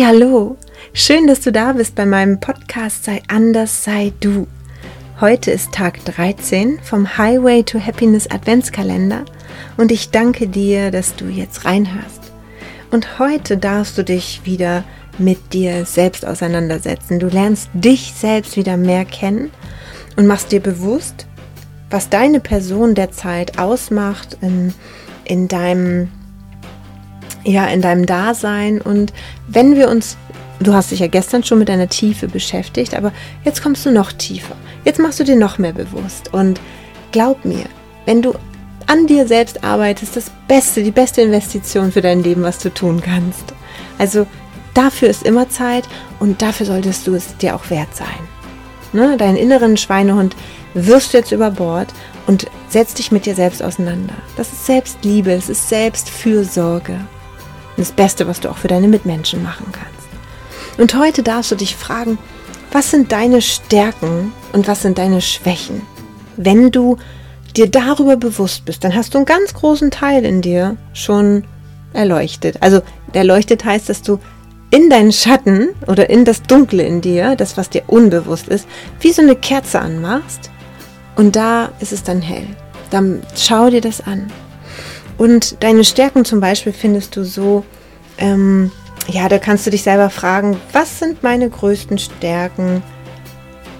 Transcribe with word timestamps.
Hallo, 0.00 0.56
schön, 0.92 1.26
dass 1.26 1.40
du 1.40 1.50
da 1.50 1.72
bist 1.72 1.96
bei 1.96 2.06
meinem 2.06 2.38
Podcast 2.38 3.04
Sei 3.04 3.20
anders, 3.26 3.82
sei 3.82 4.12
du. 4.20 4.46
Heute 5.20 5.50
ist 5.50 5.72
Tag 5.72 6.04
13 6.04 6.78
vom 6.82 7.18
Highway 7.18 7.64
to 7.64 7.80
Happiness 7.80 8.30
Adventskalender 8.30 9.24
und 9.76 9.90
ich 9.90 10.10
danke 10.10 10.46
dir, 10.46 10.92
dass 10.92 11.16
du 11.16 11.24
jetzt 11.24 11.64
reinhörst. 11.64 12.32
Und 12.92 13.18
heute 13.18 13.58
darfst 13.58 13.98
du 13.98 14.04
dich 14.04 14.42
wieder 14.44 14.84
mit 15.18 15.52
dir 15.52 15.84
selbst 15.84 16.24
auseinandersetzen. 16.24 17.18
Du 17.18 17.26
lernst 17.26 17.68
dich 17.74 18.14
selbst 18.16 18.56
wieder 18.56 18.76
mehr 18.76 19.04
kennen 19.04 19.50
und 20.16 20.28
machst 20.28 20.52
dir 20.52 20.60
bewusst, 20.60 21.26
was 21.90 22.08
deine 22.08 22.38
Person 22.38 22.94
der 22.94 23.10
Zeit 23.10 23.58
ausmacht 23.58 24.38
in, 24.42 24.72
in 25.24 25.48
deinem 25.48 26.08
ja, 27.44 27.66
in 27.66 27.80
deinem 27.80 28.06
Dasein. 28.06 28.80
Und 28.80 29.12
wenn 29.46 29.76
wir 29.76 29.88
uns, 29.88 30.16
du 30.60 30.72
hast 30.74 30.90
dich 30.90 31.00
ja 31.00 31.06
gestern 31.06 31.44
schon 31.44 31.58
mit 31.58 31.68
deiner 31.68 31.88
Tiefe 31.88 32.28
beschäftigt, 32.28 32.94
aber 32.94 33.12
jetzt 33.44 33.62
kommst 33.62 33.86
du 33.86 33.90
noch 33.90 34.12
tiefer. 34.12 34.56
Jetzt 34.84 35.00
machst 35.00 35.20
du 35.20 35.24
dir 35.24 35.36
noch 35.36 35.58
mehr 35.58 35.72
bewusst. 35.72 36.32
Und 36.32 36.60
glaub 37.12 37.44
mir, 37.44 37.64
wenn 38.06 38.22
du 38.22 38.34
an 38.86 39.06
dir 39.06 39.26
selbst 39.26 39.64
arbeitest, 39.64 40.16
das 40.16 40.30
Beste, 40.48 40.82
die 40.82 40.90
beste 40.90 41.20
Investition 41.20 41.92
für 41.92 42.00
dein 42.00 42.22
Leben, 42.22 42.42
was 42.42 42.58
du 42.58 42.72
tun 42.72 43.02
kannst. 43.02 43.52
Also 43.98 44.26
dafür 44.72 45.08
ist 45.08 45.24
immer 45.24 45.48
Zeit 45.50 45.84
und 46.20 46.40
dafür 46.40 46.64
solltest 46.64 47.06
du 47.06 47.14
es 47.14 47.36
dir 47.36 47.54
auch 47.54 47.68
wert 47.68 47.94
sein. 47.94 48.06
Ne? 48.94 49.16
Deinen 49.18 49.36
inneren 49.36 49.76
Schweinehund 49.76 50.34
wirfst 50.72 51.12
du 51.12 51.18
jetzt 51.18 51.32
über 51.32 51.50
Bord 51.50 51.88
und 52.26 52.46
setz 52.68 52.94
dich 52.94 53.12
mit 53.12 53.26
dir 53.26 53.34
selbst 53.34 53.62
auseinander. 53.62 54.14
Das 54.36 54.52
ist 54.52 54.64
Selbstliebe, 54.64 55.34
das 55.34 55.50
ist 55.50 55.68
Selbstfürsorge 55.68 56.98
das 57.78 57.92
Beste, 57.92 58.26
was 58.26 58.40
du 58.40 58.50
auch 58.50 58.58
für 58.58 58.68
deine 58.68 58.88
Mitmenschen 58.88 59.42
machen 59.42 59.66
kannst. 59.72 60.08
Und 60.78 60.94
heute 60.94 61.22
darfst 61.22 61.50
du 61.50 61.56
dich 61.56 61.76
fragen, 61.76 62.18
was 62.72 62.90
sind 62.90 63.12
deine 63.12 63.40
Stärken 63.40 64.32
und 64.52 64.68
was 64.68 64.82
sind 64.82 64.98
deine 64.98 65.20
Schwächen? 65.20 65.82
Wenn 66.36 66.70
du 66.70 66.98
dir 67.56 67.68
darüber 67.68 68.16
bewusst 68.16 68.64
bist, 68.64 68.84
dann 68.84 68.94
hast 68.94 69.14
du 69.14 69.18
einen 69.18 69.26
ganz 69.26 69.54
großen 69.54 69.90
Teil 69.90 70.24
in 70.24 70.42
dir 70.42 70.76
schon 70.92 71.44
erleuchtet. 71.92 72.62
Also 72.62 72.82
erleuchtet 73.12 73.64
heißt, 73.64 73.88
dass 73.88 74.02
du 74.02 74.18
in 74.70 74.90
deinen 74.90 75.12
Schatten 75.12 75.70
oder 75.86 76.10
in 76.10 76.24
das 76.24 76.42
Dunkle 76.42 76.82
in 76.82 77.00
dir, 77.00 77.36
das 77.36 77.56
was 77.56 77.70
dir 77.70 77.84
unbewusst 77.86 78.48
ist, 78.48 78.68
wie 79.00 79.12
so 79.12 79.22
eine 79.22 79.34
Kerze 79.34 79.80
anmachst 79.80 80.50
und 81.16 81.34
da 81.36 81.70
ist 81.80 81.92
es 81.92 82.02
dann 82.02 82.20
hell. 82.20 82.46
Dann 82.90 83.22
schau 83.34 83.70
dir 83.70 83.80
das 83.80 84.00
an. 84.00 84.30
Und 85.18 85.62
deine 85.62 85.84
Stärken 85.84 86.24
zum 86.24 86.40
Beispiel 86.40 86.72
findest 86.72 87.16
du 87.16 87.24
so, 87.24 87.64
ähm, 88.16 88.70
ja, 89.08 89.28
da 89.28 89.38
kannst 89.38 89.66
du 89.66 89.70
dich 89.70 89.82
selber 89.82 90.10
fragen, 90.10 90.58
was 90.72 91.00
sind 91.00 91.22
meine 91.22 91.50
größten 91.50 91.98
Stärken? 91.98 92.82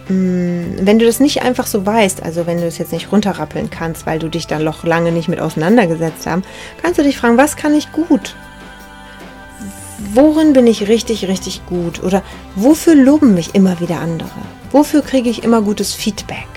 Hm, 0.09 0.79
wenn 0.81 0.99
du 0.99 1.07
das 1.07 1.21
nicht 1.21 1.43
einfach 1.43 1.67
so 1.67 1.87
weißt, 1.87 2.23
also 2.23 2.47
wenn 2.47 2.59
du 2.59 2.67
es 2.67 2.79
jetzt 2.79 2.93
nicht 2.93 3.13
runterrappeln 3.13 3.71
kannst, 3.71 4.05
weil 4.05 4.19
du 4.19 4.29
dich 4.29 4.47
da 4.47 4.59
noch 4.59 4.85
lange 4.85 5.13
nicht 5.13 5.29
mit 5.29 5.41
auseinandergesetzt 5.41 6.27
hast, 6.27 6.43
kannst 6.83 6.99
du 6.99 7.05
dich 7.05 7.17
fragen, 7.17 7.39
was 7.39 7.57
kann 7.57 7.75
ich 7.75 7.93
gut? 7.93 8.35
Worin 10.15 10.55
bin 10.55 10.67
ich 10.67 10.89
richtig, 10.89 11.29
richtig 11.29 11.67
gut? 11.67 12.03
Oder 12.03 12.23
wofür 12.55 12.95
loben 12.95 13.35
mich 13.35 13.55
immer 13.55 13.79
wieder 13.81 14.01
andere? 14.01 14.31
Wofür 14.73 15.03
kriege 15.03 15.29
ich 15.29 15.45
immer 15.45 15.63
gutes 15.63 15.93
Feedback? 15.93 16.49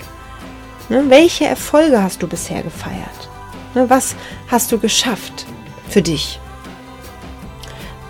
Ne? 0.88 1.04
Welche 1.08 1.44
Erfolge 1.44 2.02
hast 2.02 2.22
du 2.22 2.28
bisher 2.28 2.62
gefeiert? 2.62 3.31
Ne, 3.74 3.88
was 3.88 4.14
hast 4.48 4.70
du 4.72 4.78
geschafft 4.78 5.46
für 5.88 6.02
dich? 6.02 6.38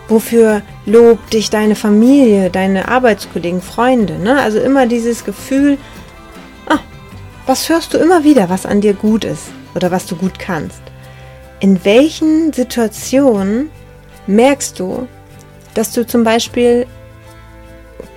Wofür 0.09 0.63
lobt 0.85 1.33
dich 1.33 1.51
deine 1.51 1.77
Familie, 1.77 2.51
deine 2.51 2.89
Arbeitskollegen, 2.89 3.63
Freunde? 3.63 4.19
Ne? 4.19 4.41
Also 4.41 4.59
immer 4.59 4.87
dieses 4.87 5.25
Gefühl, 5.25 5.79
ah, 6.69 6.81
was 7.47 7.69
hörst 7.69 7.95
du 7.95 7.99
immer 7.99 8.25
wieder, 8.25 8.51
was 8.51 8.67
an 8.67 8.81
dir 8.81 8.95
gut 8.95 9.25
ist 9.25 9.45
oder 9.75 9.91
was 9.91 10.07
du 10.07 10.17
gut 10.17 10.39
kannst? 10.39 10.83
In 11.61 11.85
welchen 11.85 12.53
Situationen 12.53 13.71
merkst 14.27 14.79
du, 14.81 15.07
dass 15.75 15.93
du 15.93 16.07
zum 16.07 16.25
Beispiel 16.25 16.87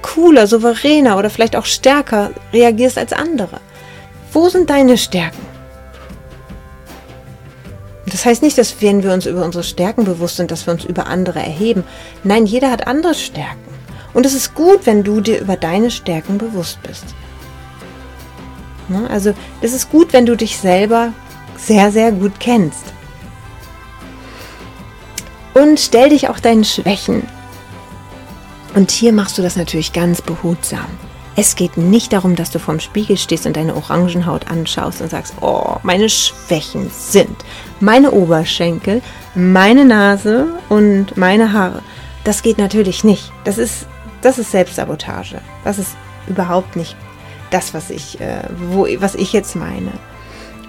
cooler, 0.02 0.48
souveräner 0.48 1.18
oder 1.18 1.30
vielleicht 1.30 1.56
auch 1.56 1.66
stärker 1.66 2.32
reagierst 2.52 2.98
als 2.98 3.14
andere? 3.14 3.60
Wo 4.34 4.50
sind 4.50 4.70
deine 4.70 4.98
Stärken? 4.98 5.55
Das 8.06 8.26
heißt 8.26 8.44
nicht, 8.44 8.58
dass 8.58 8.82
wenn 8.82 9.04
wir 9.04 9.14
uns 9.14 9.26
über 9.26 9.44
unsere 9.44 9.64
Stärken 9.64 10.06
bewusst 10.06 10.38
sind, 10.38 10.52
dass 10.52 10.68
wir 10.68 10.74
uns 10.74 10.86
über 10.86 11.08
andere 11.08 11.40
erheben. 11.40 11.84
Nein, 12.24 12.46
jeder 12.46 12.70
hat 12.70 12.88
andere 12.88 13.16
Stärken. 13.16 13.74
Und 14.14 14.26
es 14.26 14.34
ist 14.34 14.54
gut, 14.56 14.86
wenn 14.86 15.04
du 15.04 15.22
dir 15.22 15.42
über 15.42 15.58
deine 15.58 15.92
Stärken 15.92 16.38
bewusst 16.38 16.82
bist. 16.84 17.04
Ne? 18.88 19.10
Also 19.10 19.34
es 19.62 19.74
ist 19.74 19.90
gut, 19.92 20.14
wenn 20.14 20.26
du 20.26 20.38
dich 20.38 20.58
selber 20.58 21.14
sehr, 21.58 21.92
sehr 21.92 22.12
gut 22.12 22.40
kennst. 22.40 22.86
Und 25.54 25.80
stell 25.80 26.10
dich 26.10 26.30
auch 26.30 26.40
deinen 26.40 26.66
Schwächen. 26.66 27.24
Und 28.76 28.92
hier 28.92 29.14
machst 29.14 29.38
du 29.38 29.42
das 29.42 29.56
natürlich 29.56 29.94
ganz 29.94 30.22
behutsam. 30.22 30.88
Es 31.38 31.56
geht 31.56 31.76
nicht 31.76 32.14
darum, 32.14 32.36
dass 32.36 32.50
du 32.50 32.60
vorm 32.60 32.80
Spiegel 32.80 33.18
stehst 33.18 33.46
und 33.46 33.58
deine 33.58 33.76
Orangenhaut 33.76 34.50
anschaust 34.50 35.02
und 35.02 35.10
sagst, 35.10 35.34
oh, 35.42 35.76
meine 35.84 36.08
Schwächen 36.08 36.90
sind 36.90 37.36
meine 37.80 38.12
Oberschenkel, 38.12 39.02
meine 39.36 39.84
Nase 39.84 40.48
und 40.70 41.18
meine 41.18 41.52
Haare. 41.52 41.82
Das 42.24 42.42
geht 42.42 42.58
natürlich 42.58 43.04
nicht. 43.04 43.32
Das 43.44 43.58
ist, 43.58 43.86
das 44.22 44.40
ist 44.40 44.52
Selbstsabotage. 44.52 45.42
Das 45.64 45.78
ist 45.78 45.96
überhaupt 46.28 46.76
nicht 46.76 46.96
das, 47.52 47.74
was 47.74 47.90
ich, 47.90 48.20
äh, 48.22 48.44
wo, 48.70 48.88
was 49.00 49.16
ich 49.16 49.34
jetzt 49.34 49.56
meine. 49.56 49.92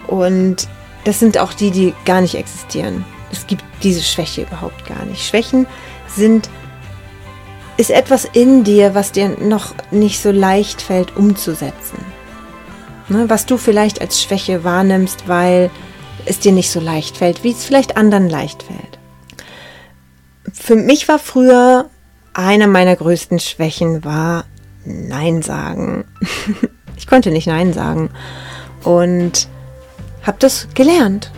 Und 0.09 0.69
das 1.05 1.21
sind 1.21 1.38
auch 1.38 1.53
die, 1.53 1.71
die 1.71 1.94
gar 2.05 2.21
nicht 2.21 2.34
existieren. 2.34 3.05
Es 3.31 3.47
gibt 3.47 3.65
diese 3.82 4.03
Schwäche 4.03 4.43
überhaupt 4.43 4.84
gar 4.87 5.05
nicht. 5.05 5.25
Schwächen 5.25 5.66
sind 6.09 6.50
ist 7.76 7.91
etwas 7.91 8.25
in 8.25 8.64
dir, 8.64 8.94
was 8.94 9.12
dir 9.12 9.28
noch 9.28 9.75
nicht 9.91 10.20
so 10.20 10.31
leicht 10.31 10.82
fällt 10.82 11.16
umzusetzen. 11.16 11.98
Ne, 13.09 13.28
was 13.28 13.47
du 13.47 13.56
vielleicht 13.56 14.00
als 14.00 14.20
Schwäche 14.20 14.64
wahrnimmst, 14.64 15.28
weil 15.28 15.70
es 16.25 16.41
dir 16.41 16.53
nicht 16.53 16.70
so 16.70 16.81
leicht 16.81 17.19
fällt, 17.19 17.44
wie 17.44 17.53
es 17.53 17.64
vielleicht 17.64 17.97
anderen 17.97 18.28
leicht 18.28 18.64
fällt. 18.64 18.98
Für 20.53 20.75
mich 20.75 21.06
war 21.06 21.19
früher 21.19 21.88
einer 22.34 22.66
meiner 22.66 22.97
größten 22.97 23.38
Schwächen 23.38 24.04
war 24.04 24.44
Nein 24.84 25.43
sagen. 25.43 26.04
ich 26.97 27.06
konnte 27.06 27.31
nicht 27.31 27.47
Nein 27.47 27.72
sagen 27.72 28.10
und 28.82 29.48
habe 30.22 30.38
das 30.38 30.69
gelernt. 30.75 31.31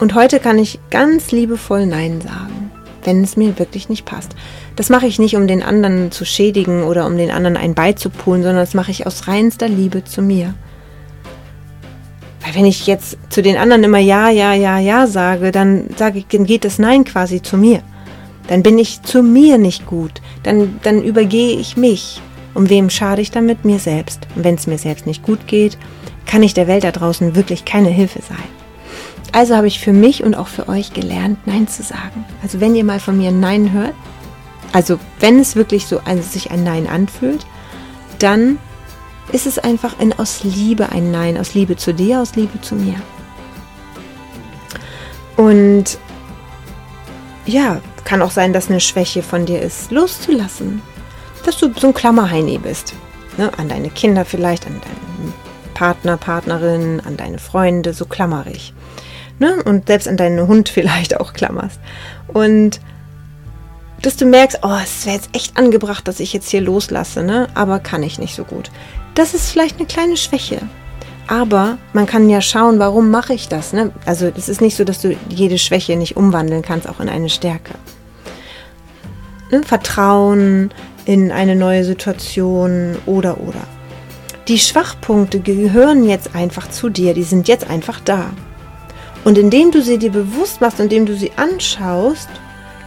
Und 0.00 0.14
heute 0.14 0.38
kann 0.40 0.58
ich 0.58 0.78
ganz 0.90 1.32
liebevoll 1.32 1.86
Nein 1.86 2.20
sagen, 2.20 2.70
wenn 3.04 3.24
es 3.24 3.36
mir 3.36 3.58
wirklich 3.58 3.88
nicht 3.88 4.04
passt. 4.04 4.34
Das 4.78 4.90
mache 4.90 5.08
ich 5.08 5.18
nicht, 5.18 5.34
um 5.34 5.48
den 5.48 5.64
anderen 5.64 6.12
zu 6.12 6.24
schädigen 6.24 6.84
oder 6.84 7.04
um 7.06 7.16
den 7.16 7.32
anderen 7.32 7.56
ein 7.56 7.74
beizupulen, 7.74 8.44
sondern 8.44 8.62
das 8.62 8.74
mache 8.74 8.92
ich 8.92 9.08
aus 9.08 9.26
reinster 9.26 9.68
Liebe 9.68 10.04
zu 10.04 10.22
mir. 10.22 10.54
Weil 12.44 12.54
wenn 12.54 12.64
ich 12.64 12.86
jetzt 12.86 13.18
zu 13.28 13.42
den 13.42 13.56
anderen 13.56 13.82
immer 13.82 13.98
ja, 13.98 14.30
ja, 14.30 14.54
ja, 14.54 14.78
ja 14.78 15.08
sage, 15.08 15.50
dann 15.50 15.86
sage 15.96 16.20
ich, 16.20 16.28
dann 16.28 16.46
geht 16.46 16.64
das 16.64 16.78
Nein 16.78 17.02
quasi 17.02 17.42
zu 17.42 17.56
mir. 17.56 17.82
Dann 18.46 18.62
bin 18.62 18.78
ich 18.78 19.02
zu 19.02 19.24
mir 19.24 19.58
nicht 19.58 19.84
gut. 19.84 20.22
Dann, 20.44 20.78
dann 20.84 21.02
übergehe 21.02 21.58
ich 21.58 21.76
mich. 21.76 22.22
Um 22.54 22.70
wem 22.70 22.88
schade 22.88 23.20
ich 23.20 23.32
damit? 23.32 23.64
Mir 23.64 23.80
selbst. 23.80 24.28
Und 24.36 24.44
wenn 24.44 24.54
es 24.54 24.68
mir 24.68 24.78
selbst 24.78 25.08
nicht 25.08 25.24
gut 25.24 25.48
geht, 25.48 25.76
kann 26.24 26.44
ich 26.44 26.54
der 26.54 26.68
Welt 26.68 26.84
da 26.84 26.92
draußen 26.92 27.34
wirklich 27.34 27.64
keine 27.64 27.90
Hilfe 27.90 28.20
sein. 28.22 28.38
Also 29.32 29.56
habe 29.56 29.66
ich 29.66 29.80
für 29.80 29.92
mich 29.92 30.22
und 30.22 30.36
auch 30.36 30.46
für 30.46 30.68
euch 30.68 30.92
gelernt, 30.92 31.40
Nein 31.46 31.66
zu 31.66 31.82
sagen. 31.82 32.24
Also 32.44 32.60
wenn 32.60 32.76
ihr 32.76 32.84
mal 32.84 33.00
von 33.00 33.18
mir 33.18 33.32
Nein 33.32 33.72
hört, 33.72 33.94
also 34.72 34.98
wenn 35.20 35.38
es 35.40 35.56
wirklich 35.56 35.86
so 35.86 36.00
ein, 36.04 36.22
sich 36.22 36.50
ein 36.50 36.64
Nein 36.64 36.86
anfühlt, 36.86 37.46
dann 38.18 38.58
ist 39.32 39.46
es 39.46 39.58
einfach 39.58 39.98
ein 39.98 40.18
aus 40.18 40.42
Liebe 40.44 40.90
ein 40.90 41.10
Nein, 41.10 41.36
aus 41.38 41.54
Liebe 41.54 41.76
zu 41.76 41.92
dir, 41.92 42.20
aus 42.20 42.34
Liebe 42.34 42.60
zu 42.60 42.74
mir. 42.74 42.96
Und 45.36 45.98
ja, 47.46 47.80
kann 48.04 48.22
auch 48.22 48.30
sein, 48.30 48.52
dass 48.52 48.68
eine 48.68 48.80
Schwäche 48.80 49.22
von 49.22 49.46
dir 49.46 49.60
ist, 49.60 49.90
loszulassen. 49.90 50.82
Dass 51.44 51.58
du 51.58 51.72
so 51.74 51.88
ein 51.88 51.94
Klammerheini 51.94 52.58
bist. 52.58 52.94
Ne? 53.36 53.50
An 53.56 53.68
deine 53.68 53.90
Kinder 53.90 54.24
vielleicht, 54.24 54.66
an 54.66 54.80
deinen 54.80 55.34
Partner, 55.74 56.16
Partnerin, 56.16 57.00
an 57.04 57.16
deine 57.16 57.38
Freunde, 57.38 57.92
so 57.92 58.04
klammerig. 58.04 58.74
Ne? 59.38 59.62
Und 59.62 59.88
selbst 59.88 60.08
an 60.08 60.16
deinen 60.16 60.46
Hund 60.46 60.68
vielleicht 60.74 61.20
auch 61.20 61.32
klammerst. 61.32 61.78
Und 62.28 62.80
dass 64.02 64.16
du 64.16 64.26
merkst, 64.26 64.60
oh, 64.62 64.76
es 64.82 65.06
wäre 65.06 65.16
jetzt 65.16 65.30
echt 65.34 65.56
angebracht, 65.56 66.06
dass 66.06 66.20
ich 66.20 66.32
jetzt 66.32 66.50
hier 66.50 66.60
loslasse, 66.60 67.22
ne? 67.22 67.48
aber 67.54 67.80
kann 67.80 68.02
ich 68.02 68.18
nicht 68.18 68.34
so 68.34 68.44
gut. 68.44 68.70
Das 69.14 69.34
ist 69.34 69.50
vielleicht 69.50 69.78
eine 69.78 69.86
kleine 69.86 70.16
Schwäche. 70.16 70.60
Aber 71.26 71.76
man 71.92 72.06
kann 72.06 72.30
ja 72.30 72.40
schauen, 72.40 72.78
warum 72.78 73.10
mache 73.10 73.34
ich 73.34 73.48
das. 73.48 73.72
Ne? 73.72 73.90
Also 74.06 74.30
es 74.34 74.48
ist 74.48 74.60
nicht 74.60 74.76
so, 74.76 74.84
dass 74.84 75.02
du 75.02 75.14
jede 75.28 75.58
Schwäche 75.58 75.96
nicht 75.96 76.16
umwandeln 76.16 76.62
kannst, 76.62 76.88
auch 76.88 77.00
in 77.00 77.08
eine 77.08 77.28
Stärke. 77.28 77.74
ne, 79.50 79.62
Vertrauen 79.62 80.70
in 81.04 81.32
eine 81.32 81.56
neue 81.56 81.84
Situation 81.84 82.96
oder 83.04 83.40
oder. 83.40 83.60
Die 84.46 84.58
Schwachpunkte 84.58 85.40
gehören 85.40 86.04
jetzt 86.04 86.34
einfach 86.34 86.70
zu 86.70 86.88
dir, 86.88 87.12
die 87.12 87.22
sind 87.22 87.48
jetzt 87.48 87.68
einfach 87.68 88.00
da. 88.00 88.30
Und 89.24 89.36
indem 89.36 89.70
du 89.70 89.82
sie 89.82 89.98
dir 89.98 90.10
bewusst 90.10 90.62
machst, 90.62 90.80
indem 90.80 91.04
du 91.04 91.14
sie 91.14 91.32
anschaust, 91.36 92.28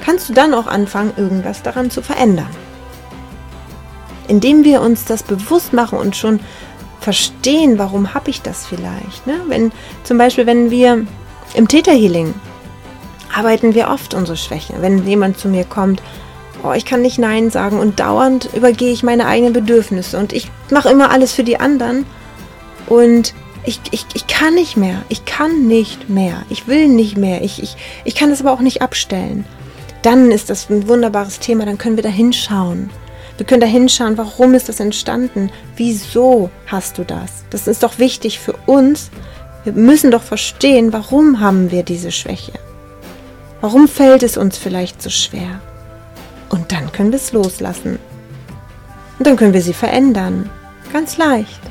kannst 0.02 0.30
du 0.30 0.34
dann 0.34 0.54
auch 0.54 0.68
anfangen, 0.68 1.14
irgendwas 1.18 1.64
daran 1.64 1.92
zu 1.92 2.02
verändern. 2.02 2.50
Indem 4.28 4.64
wir 4.64 4.82
uns 4.82 5.06
das 5.06 5.24
bewusst 5.24 5.74
machen 5.74 5.98
und 5.98 6.16
schon 6.16 6.40
verstehen, 7.00 7.78
warum 7.78 8.14
habe 8.14 8.30
ich 8.30 8.42
das 8.42 8.66
vielleicht. 8.66 9.26
Ne? 9.26 9.42
Wenn 9.48 9.72
zum 10.04 10.18
Beispiel, 10.18 10.46
wenn 10.46 10.70
wir 10.72 11.06
im 11.54 11.68
Täterhealing 11.68 12.34
arbeiten 13.34 13.74
wir 13.76 13.90
oft 13.90 14.14
unsere 14.14 14.38
Schwächen. 14.38 14.82
Wenn 14.82 15.06
jemand 15.08 15.38
zu 15.38 15.48
mir 15.48 15.64
kommt, 15.64 16.02
oh, 16.64 16.74
ich 16.74 16.86
kann 16.86 17.02
nicht 17.02 17.18
Nein 17.18 17.50
sagen 17.50 17.80
und 17.80 18.00
dauernd 18.00 18.50
übergehe 18.54 18.92
ich 18.92 19.04
meine 19.04 19.26
eigenen 19.26 19.54
Bedürfnisse 19.54 20.18
und 20.18 20.34
ich 20.34 20.52
mache 20.70 20.90
immer 20.90 21.12
alles 21.12 21.34
für 21.34 21.44
die 21.44 21.60
anderen 21.60 22.06
und 22.88 23.34
ich, 23.64 23.80
ich, 23.92 24.06
ich 24.14 24.28
kann 24.28 24.56
nicht 24.56 24.76
mehr. 24.76 25.04
Ich 25.10 25.26
kann 25.26 25.68
nicht 25.68 26.10
mehr. 26.10 26.44
Ich 26.50 26.68
will 26.68 26.88
nicht 26.88 27.16
mehr. 27.16 27.44
Ich, 27.44 27.62
ich, 27.62 27.78
ich 28.06 28.16
kann 28.16 28.32
das 28.32 28.42
aber 28.42 28.52
auch 28.52 28.60
nicht 28.60 28.82
abstellen. 28.82 29.46
Dann 30.02 30.32
ist 30.32 30.50
das 30.50 30.70
ein 30.70 30.88
wunderbares 30.88 31.40
Thema. 31.40 31.66
Dann 31.66 31.78
können 31.78 31.96
wir 31.96 32.04
da 32.04 32.10
hinschauen. 32.10 32.90
Wir 33.38 33.46
können 33.46 33.62
da 33.62 33.68
hinschauen, 33.68 34.18
warum 34.18 34.54
ist 34.54 34.70
das 34.70 34.80
entstanden? 34.80 35.52
Wieso 35.76 36.50
hast 36.68 36.98
du 36.98 37.04
das? 37.04 37.44
Das 37.50 37.68
ist 37.68 37.82
doch 37.82 37.98
wichtig 37.98 38.40
für 38.40 38.54
uns. 38.66 39.10
Wir 39.64 39.74
müssen 39.74 40.12
doch 40.12 40.24
verstehen, 40.24 40.94
warum 40.94 41.40
haben 41.40 41.72
wir 41.72 41.84
diese 41.84 42.12
Schwäche. 42.12 42.54
Warum 43.62 43.88
fällt 43.88 44.24
es 44.24 44.38
uns 44.38 44.58
vielleicht 44.58 45.02
so 45.02 45.10
schwer? 45.10 45.60
Und 46.50 46.72
dann 46.72 46.92
können 46.92 47.12
wir 47.12 47.18
es 47.18 47.32
loslassen. 47.32 48.00
Und 49.18 49.28
dann 49.28 49.38
können 49.38 49.54
wir 49.54 49.62
sie 49.62 49.74
verändern. 49.74 50.50
Ganz 50.92 51.18
leicht. 51.18 51.62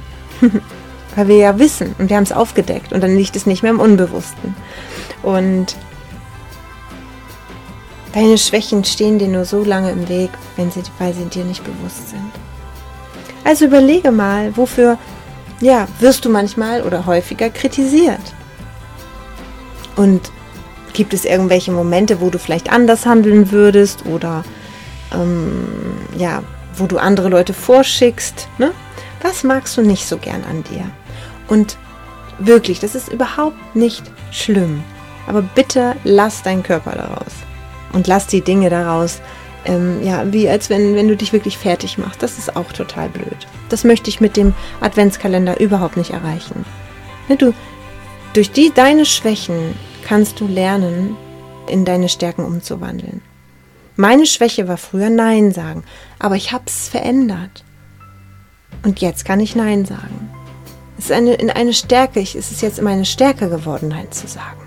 Weil 1.16 1.28
wir 1.28 1.36
ja 1.36 1.58
wissen 1.58 1.94
und 1.98 2.08
wir 2.08 2.16
haben 2.16 2.24
es 2.24 2.32
aufgedeckt 2.32 2.92
und 2.92 3.00
dann 3.00 3.16
liegt 3.16 3.34
es 3.34 3.44
nicht 3.44 3.62
mehr 3.62 3.72
im 3.72 3.80
Unbewussten. 3.80 4.54
Und 5.22 5.76
deine 8.14 8.38
Schwächen 8.38 8.84
stehen 8.84 9.18
dir 9.18 9.28
nur 9.28 9.44
so 9.44 9.64
lange 9.64 9.90
im 9.90 10.08
Weg, 10.08 10.30
wenn 10.56 10.70
sie, 10.70 10.82
weil 10.98 11.14
sie 11.14 11.24
dir 11.26 11.44
nicht 11.44 11.64
bewusst 11.64 12.10
sind. 12.10 12.30
Also 13.44 13.66
überlege 13.66 14.10
mal, 14.10 14.56
wofür 14.56 14.98
ja, 15.60 15.86
wirst 15.98 16.24
du 16.24 16.30
manchmal 16.30 16.82
oder 16.82 17.06
häufiger 17.06 17.50
kritisiert. 17.50 18.20
Und 19.96 20.30
gibt 20.92 21.14
es 21.14 21.24
irgendwelche 21.24 21.72
Momente, 21.72 22.20
wo 22.20 22.30
du 22.30 22.38
vielleicht 22.38 22.72
anders 22.72 23.06
handeln 23.06 23.50
würdest 23.50 24.06
oder 24.06 24.44
ähm, 25.12 25.66
ja, 26.16 26.42
wo 26.74 26.86
du 26.86 26.98
andere 26.98 27.28
Leute 27.28 27.52
vorschickst? 27.52 28.48
Ne? 28.58 28.72
Was 29.22 29.44
magst 29.44 29.76
du 29.76 29.82
nicht 29.82 30.06
so 30.06 30.16
gern 30.16 30.42
an 30.44 30.64
dir? 30.64 30.90
Und 31.48 31.76
wirklich, 32.38 32.80
das 32.80 32.94
ist 32.94 33.12
überhaupt 33.12 33.76
nicht 33.76 34.04
schlimm. 34.30 34.82
Aber 35.26 35.42
bitte 35.42 35.96
lass 36.04 36.42
deinen 36.42 36.62
Körper 36.62 36.92
daraus. 36.92 37.32
Und 37.92 38.06
lass 38.06 38.26
die 38.26 38.42
Dinge 38.42 38.70
daraus, 38.70 39.20
ähm, 39.64 40.02
ja, 40.02 40.32
wie 40.32 40.48
als 40.48 40.70
wenn, 40.70 40.94
wenn 40.94 41.08
du 41.08 41.16
dich 41.16 41.32
wirklich 41.32 41.58
fertig 41.58 41.98
machst. 41.98 42.22
Das 42.22 42.38
ist 42.38 42.56
auch 42.56 42.72
total 42.72 43.08
blöd. 43.08 43.46
Das 43.68 43.84
möchte 43.84 44.08
ich 44.08 44.20
mit 44.20 44.36
dem 44.36 44.54
Adventskalender 44.80 45.60
überhaupt 45.60 45.96
nicht 45.96 46.10
erreichen. 46.10 46.64
Wenn 47.28 47.38
du 47.38 47.54
durch 48.32 48.50
die 48.52 48.72
deine 48.72 49.04
Schwächen 49.04 49.74
kannst 50.04 50.40
du 50.40 50.46
lernen, 50.46 51.16
in 51.68 51.84
deine 51.84 52.08
Stärken 52.08 52.44
umzuwandeln. 52.44 53.22
Meine 53.96 54.26
Schwäche 54.26 54.66
war 54.66 54.76
früher 54.76 55.10
Nein 55.10 55.52
sagen, 55.52 55.84
aber 56.18 56.36
ich 56.36 56.52
habe 56.52 56.64
es 56.66 56.88
verändert. 56.88 57.64
Und 58.82 59.00
jetzt 59.00 59.24
kann 59.24 59.40
ich 59.40 59.54
Nein 59.54 59.84
sagen. 59.84 60.30
Es 60.98 61.06
ist 61.06 61.12
eine, 61.12 61.34
in 61.34 61.50
eine 61.50 61.72
Stärke, 61.72 62.20
es 62.20 62.34
ist 62.34 62.62
jetzt 62.62 62.80
meine 62.82 63.04
Stärke 63.04 63.48
geworden, 63.48 63.88
Nein 63.88 64.10
zu 64.10 64.26
sagen. 64.26 64.62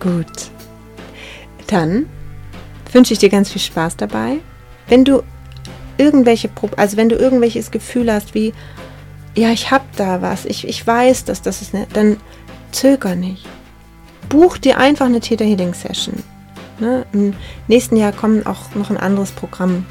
Gut. 0.00 0.50
Dann 1.70 2.06
wünsche 2.92 3.12
ich 3.12 3.20
dir 3.20 3.28
ganz 3.28 3.50
viel 3.50 3.60
Spaß 3.60 3.96
dabei. 3.96 4.38
Wenn 4.88 5.04
du 5.04 5.22
irgendwelche, 5.98 6.50
also 6.76 6.96
wenn 6.96 7.08
du 7.08 7.16
irgendwelches 7.16 7.70
Gefühl 7.70 8.12
hast, 8.12 8.34
wie, 8.34 8.52
ja, 9.36 9.50
ich 9.50 9.70
habe 9.70 9.84
da 9.96 10.20
was, 10.20 10.44
ich, 10.44 10.66
ich 10.66 10.84
weiß, 10.84 11.24
dass 11.24 11.42
das 11.42 11.62
ist, 11.62 11.72
ne, 11.72 11.86
dann 11.92 12.16
zöger 12.72 13.14
nicht. 13.14 13.46
Buch 14.28 14.58
dir 14.58 14.78
einfach 14.78 15.06
eine 15.06 15.20
Theta 15.20 15.44
Healing 15.44 15.74
Session. 15.74 16.14
Ne? 16.80 17.06
Im 17.12 17.34
nächsten 17.68 17.96
Jahr 17.96 18.12
kommt 18.12 18.46
auch 18.46 18.74
noch 18.74 18.90
ein 18.90 18.96
anderes 18.96 19.30
Programm. 19.30 19.86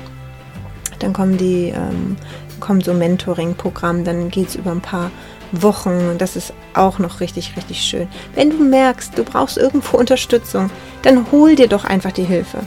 Dann 0.99 1.13
kommen 1.13 1.37
die 1.37 1.69
ähm, 1.69 2.17
kommt 2.59 2.85
so 2.85 2.93
Mentoring-Programm, 2.93 4.03
dann 4.03 4.29
geht 4.29 4.49
es 4.49 4.55
über 4.55 4.71
ein 4.71 4.81
paar 4.81 5.11
Wochen. 5.51 6.17
Das 6.17 6.35
ist 6.35 6.53
auch 6.73 6.99
noch 6.99 7.19
richtig, 7.19 7.55
richtig 7.55 7.81
schön. 7.81 8.07
Wenn 8.35 8.49
du 8.49 8.63
merkst, 8.63 9.17
du 9.17 9.23
brauchst 9.23 9.57
irgendwo 9.57 9.97
Unterstützung, 9.99 10.69
dann 11.01 11.31
hol 11.31 11.55
dir 11.55 11.67
doch 11.67 11.85
einfach 11.85 12.11
die 12.11 12.23
Hilfe. 12.23 12.59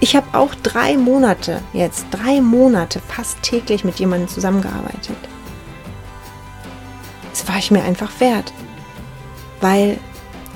Ich 0.00 0.16
habe 0.16 0.36
auch 0.36 0.54
drei 0.56 0.96
Monate, 0.96 1.60
jetzt 1.72 2.06
drei 2.10 2.40
Monate 2.40 3.00
fast 3.00 3.40
täglich 3.42 3.84
mit 3.84 4.00
jemandem 4.00 4.28
zusammengearbeitet. 4.28 5.16
Das 7.30 7.46
war 7.48 7.58
ich 7.58 7.70
mir 7.70 7.84
einfach 7.84 8.10
wert. 8.18 8.52
Weil, 9.60 9.98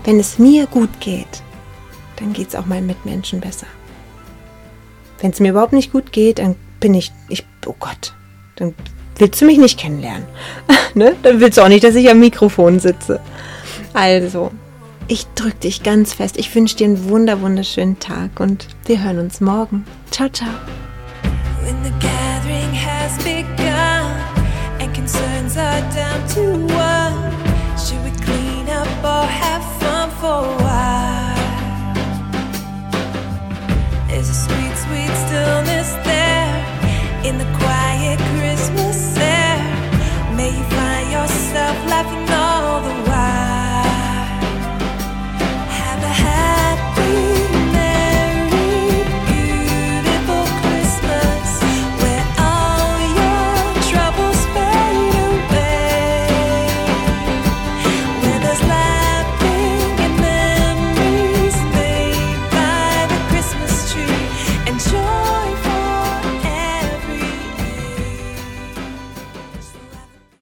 wenn 0.05 0.19
es 0.19 0.41
mir 0.41 0.67
gut 0.67 1.01
geht, 1.01 1.43
dann 2.17 2.33
geht 2.33 2.49
es 2.49 2.55
auch 2.57 2.67
meinen 2.67 2.87
Mitmenschen 2.87 3.41
besser. 3.41 3.69
Wenn 5.21 5.31
es 5.31 5.41
mir 5.41 5.51
überhaupt 5.51 5.73
nicht 5.73 5.93
gut 5.93 6.11
geht, 6.11 6.41
dann 6.41 6.57
bin 6.81 6.95
ich, 6.95 7.13
ich, 7.29 7.47
oh 7.67 7.77
Gott, 7.79 8.15
dann 8.57 8.75
willst 9.19 9.41
du 9.41 9.47
mich 9.47 9.59
nicht 9.59 9.79
kennenlernen. 9.79 10.27
ne? 10.95 11.17
Dann 11.23 11.41
willst 11.41 11.59
du 11.59 11.63
auch 11.63 11.69
nicht, 11.69 11.85
dass 11.85 11.95
ich 11.95 12.11
am 12.11 12.21
Mikrofon 12.21 12.79
sitze. 12.81 13.21
Also, 13.93 14.51
ich 15.09 15.27
drücke 15.35 15.59
dich 15.59 15.83
ganz 15.83 16.13
fest. 16.13 16.37
Ich 16.37 16.55
wünsche 16.55 16.77
dir 16.77 16.87
einen 16.87 17.09
wunder 17.09 17.41
wunderschönen 17.41 17.99
Tag 17.99 18.41
und 18.41 18.67
wir 18.87 19.03
hören 19.03 19.19
uns 19.19 19.41
morgen. 19.41 19.85
Ciao, 20.11 20.29
ciao. 20.29 20.51
When 21.63 21.77
the 21.83 21.91
gathering 22.01 22.73
has 22.73 23.17
begun 23.19 24.13
and 24.81 24.95
concerns 24.95 25.57
are 25.57 25.81
down 25.95 26.27
to 26.35 26.75
one, 26.75 27.33
should 27.79 28.03
we 28.05 28.11
clean 28.25 28.69
up 28.69 28.87
or 29.03 29.27
have 29.27 29.63
fun 29.81 30.11
for 30.21 30.45
a 30.45 30.57
while? 30.63 31.37
There's 34.09 34.29
a 34.29 34.35
sweet, 34.35 34.77
sweet 34.77 35.13
stillness 35.27 35.76